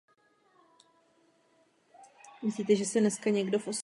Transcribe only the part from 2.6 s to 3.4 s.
je něco